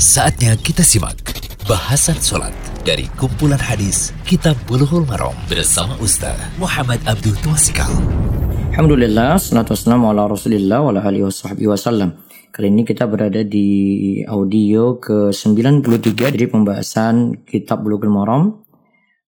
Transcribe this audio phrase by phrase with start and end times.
[0.00, 1.20] Saatnya kita simak
[1.68, 2.56] bahasan sholat
[2.88, 7.92] dari kumpulan hadis Kitab Bulughul Maram bersama Ustaz Muhammad Abdul Twasikal.
[8.72, 11.28] Alhamdulillah, salatu wassalamu ala rasulillah wa ala alihi
[11.68, 12.16] wasallam.
[12.48, 18.56] Kali ini kita berada di audio ke-93 dari pembahasan Kitab Bulughul Maram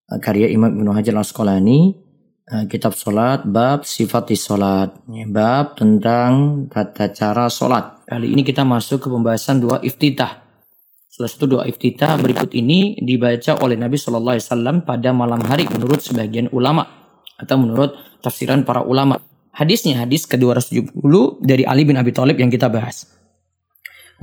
[0.08, 2.00] eh, karya Imam Ibnu Hajar Al-Asqalani
[2.48, 8.64] eh, kitab solat bab sifat solat ya, bab tentang tata cara solat kali ini kita
[8.64, 10.41] masuk ke pembahasan dua iftitah
[11.12, 15.68] Salah satu doa iftitah berikut ini dibaca oleh Nabi Shallallahu Alaihi Wasallam pada malam hari
[15.68, 16.88] menurut sebagian ulama
[17.36, 17.92] atau menurut
[18.24, 19.20] tafsiran para ulama.
[19.52, 20.96] Hadisnya hadis ke-270
[21.44, 23.12] dari Ali bin Abi Thalib yang kita bahas.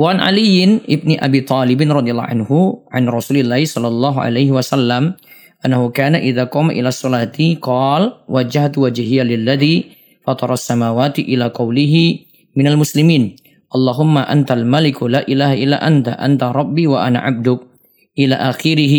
[0.02, 5.13] Wan Aliin ibni Abi Thalib radhiyallahu anhu an Rasulillah sallallahu alaihi wasallam
[5.62, 9.94] annahu kana idza qama ila salati qal wajjahtu wajhiya lilladhi
[10.26, 12.26] fatara as-samawati ila qawlihi
[12.58, 13.38] minal muslimin
[13.70, 17.70] Allahumma antal maliku la ilaha illa anta anta rabbi wa ana abduk.
[18.18, 18.94] Ila akhirih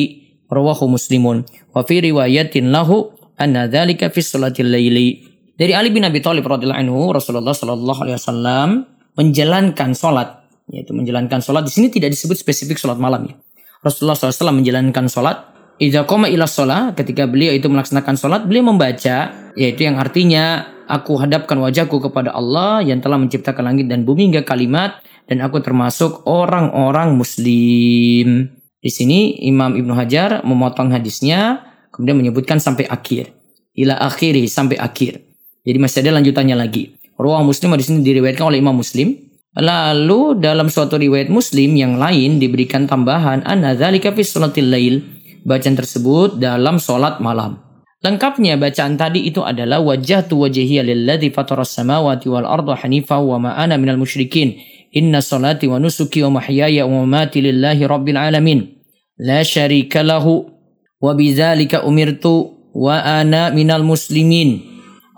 [0.46, 1.42] rawahu muslimun.
[1.74, 6.80] Wa fi riwayatin lahu anna dzalika fi salatil laili dari Ali bin Abi Thalib radhiyallahu
[6.80, 8.68] anhu Rasulullah sallallahu alaihi wasallam
[9.12, 10.40] menjalankan salat
[10.72, 13.36] yaitu menjalankan salat di sini tidak disebut spesifik salat malam ya.
[13.80, 15.40] Rasulullah SAW menjalankan salat
[15.80, 21.16] Idza qama ila shalah ketika beliau itu melaksanakan salat beliau membaca yaitu yang artinya aku
[21.16, 26.28] hadapkan wajahku kepada Allah yang telah menciptakan langit dan bumi hingga kalimat dan aku termasuk
[26.28, 28.52] orang-orang muslim.
[28.76, 31.64] Di sini Imam Ibnu Hajar memotong hadisnya
[31.96, 33.32] kemudian menyebutkan sampai akhir.
[33.72, 35.16] Ila akhiri sampai akhir.
[35.64, 36.92] Jadi masih ada lanjutannya lagi.
[37.16, 39.16] Ruang Muslim di sini diriwayatkan oleh Imam Muslim.
[39.56, 45.76] Lalu dalam suatu riwayat Muslim yang lain diberikan tambahan anna dzalika fi salatil lail bacaan
[45.76, 47.60] tersebut dalam sholat malam.
[48.00, 53.36] Lengkapnya bacaan tadi itu adalah wajah tu wajhiya lilladzi fatara samawati wal arda hanifa wa
[53.36, 54.56] ma ana minal musyrikin.
[54.90, 58.80] Inna salati wa nusuki wa mahyaya wa mamati lillahi rabbil alamin.
[59.20, 60.48] La syarika lahu
[60.96, 64.64] wa bidzalika umirtu wa ana minal muslimin.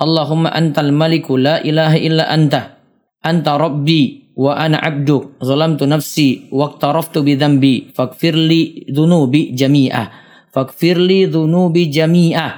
[0.03, 2.83] Allahumma antal maliku la ilaha illa anta.
[3.23, 7.87] Anta rabbi وأنا عبدك ظلمت نفسي واقترفت بذنبي.
[7.95, 10.09] فاغفر لي ذنوبي جميعا.
[10.53, 12.53] فاغفر لي ذنوبي جميعا.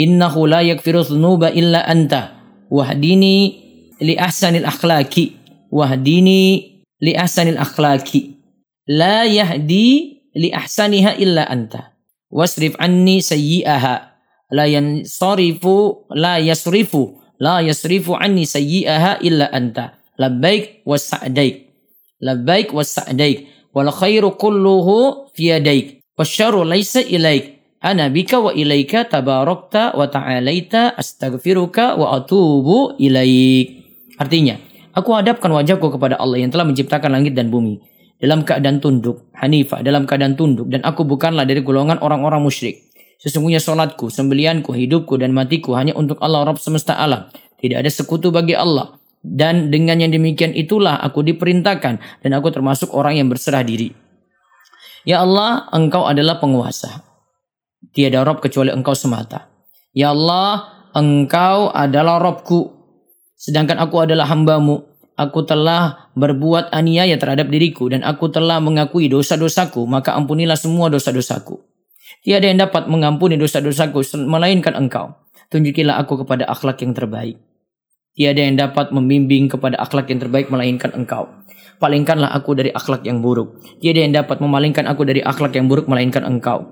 [0.00, 2.28] إنه لا يغفر الذنوب إلا أنت.
[2.70, 3.54] واهدني
[4.02, 5.28] لأحسن الأخلاق.
[5.72, 8.10] واهدني لأحسن الأخلاق.
[8.88, 11.76] لا يهدي لأحسنها إلا أنت.
[12.30, 14.16] واصرف عني سيئها.
[14.52, 15.68] لا ينصرف
[16.14, 16.96] لا يصرف
[17.40, 19.90] لا يصرف عني سيئها إلا أنت.
[20.16, 21.66] Labbaik wa sa'daik
[22.20, 27.60] labbaik wa sa'daik wal khairu kulluhu fi yadaik wasyarru laysa ilaik.
[27.76, 33.84] Ana bika wa ilaika tabarakta wa ta'alaita astaghfiruka wa atubu ilaik.
[34.16, 34.56] Artinya
[34.96, 37.78] aku hadapkan wajahku kepada Allah yang telah menciptakan langit dan bumi
[38.16, 40.72] dalam keadaan tunduk hanifah dalam keadaan tunduk.
[40.72, 42.80] Dan aku bukanlah dari golongan orang-orang musyrik.
[43.20, 47.28] Sesungguhnya salatku sembelianku hidupku dan matiku hanya untuk Allah Rabb semesta alam.
[47.60, 52.94] Tidak ada sekutu bagi Allah dan dengan yang demikian itulah aku diperintahkan dan aku termasuk
[52.94, 53.90] orang yang berserah diri.
[55.06, 57.06] Ya Allah, Engkau adalah penguasa.
[57.94, 59.46] Tiada Rob kecuali Engkau semata.
[59.94, 60.66] Ya Allah,
[60.98, 62.74] Engkau adalah Robku.
[63.38, 64.82] Sedangkan aku adalah hambamu.
[65.16, 69.86] Aku telah berbuat aniaya terhadap diriku dan aku telah mengakui dosa-dosaku.
[69.86, 71.56] Maka ampunilah semua dosa-dosaku.
[72.26, 75.14] Tiada yang dapat mengampuni dosa-dosaku melainkan Engkau.
[75.46, 77.38] Tunjukilah aku kepada akhlak yang terbaik.
[78.16, 81.28] Tiada yang dapat membimbing kepada akhlak yang terbaik melainkan engkau.
[81.76, 83.60] Palingkanlah aku dari akhlak yang buruk.
[83.76, 86.64] Tiada yang dapat memalingkan aku dari akhlak yang buruk melainkan engkau.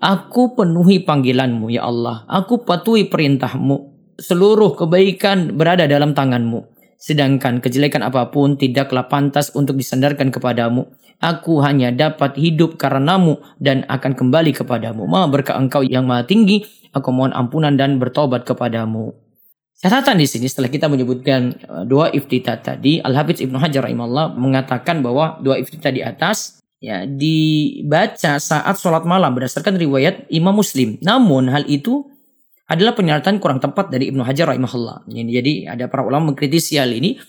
[0.00, 2.24] Aku penuhi panggilanmu ya Allah.
[2.24, 3.92] Aku patuhi perintahmu.
[4.16, 6.64] Seluruh kebaikan berada dalam tanganmu.
[6.96, 10.88] Sedangkan kejelekan apa pun tidaklah pantas untuk disandarkan kepadamu.
[11.20, 15.04] Aku hanya dapat hidup karenamu dan akan kembali kepadamu.
[15.04, 16.64] Maha berkah engkau yang maha tinggi.
[16.96, 19.25] Aku mohon ampunan dan bertobat kepadamu.
[19.76, 24.32] Catatan di sini setelah kita menyebutkan uh, doa iftitah tadi, Al Hafiz Ibnu Hajar rahimahullah
[24.40, 30.96] mengatakan bahwa doa iftitah di atas ya dibaca saat sholat malam berdasarkan riwayat Imam Muslim.
[31.04, 32.08] Namun hal itu
[32.66, 35.06] adalah pernyataan kurang tepat dari Ibnu Hajar rahimahullah.
[35.12, 37.20] Jadi ada para ulama mengkritisi hal ini.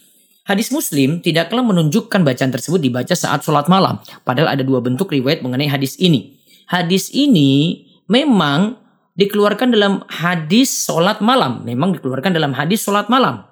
[0.48, 4.00] Hadis Muslim tidaklah menunjukkan bacaan tersebut dibaca saat sholat malam.
[4.24, 6.40] Padahal ada dua bentuk riwayat mengenai hadis ini.
[6.64, 8.80] Hadis ini memang
[9.18, 11.66] dikeluarkan dalam hadis sholat malam.
[11.66, 13.44] Memang dikeluarkan dalam hadis sholat malam.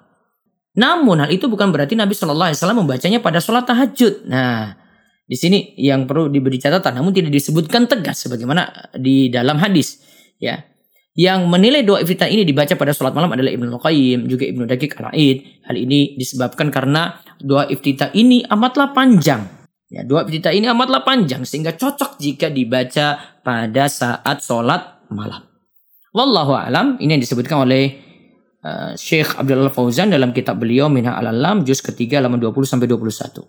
[0.77, 4.29] Namun hal itu bukan berarti Nabi Shallallahu Alaihi Wasallam membacanya pada sholat tahajud.
[4.29, 4.77] Nah,
[5.27, 9.99] di sini yang perlu diberi catatan, namun tidak disebutkan tegas sebagaimana di dalam hadis.
[10.37, 10.69] Ya,
[11.17, 15.01] yang menilai doa iftitah ini dibaca pada sholat malam adalah Ibnu Qayyim, juga Ibnu Daqiq
[15.01, 19.49] al Hal ini disebabkan karena doa iftitah ini amatlah panjang.
[19.89, 25.46] Ya, doa iftitah ini amatlah panjang sehingga cocok jika dibaca pada saat sholat malam.
[26.17, 27.93] Wallahu alam ini yang disebutkan oleh
[28.65, 33.45] uh, Syekh Abdullah Fauzan dalam kitab beliau Minha al-Alam juz ketiga halaman 20 sampai 21.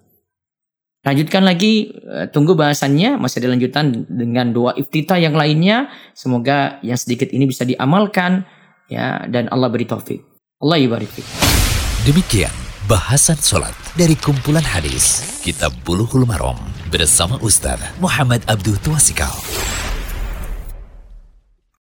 [1.08, 5.88] Lanjutkan lagi, uh, tunggu bahasannya masih ada lanjutan dengan doa iftitah yang lainnya.
[6.12, 8.44] Semoga yang sedikit ini bisa diamalkan
[8.92, 10.20] ya dan Allah beri taufik.
[10.60, 11.08] Allah ibarik.
[12.04, 12.52] Demikian
[12.84, 16.60] bahasan sholat dari kumpulan hadis Kitab Bulughul Maram
[16.92, 19.32] bersama Ustaz Muhammad Abdul Tuasikal.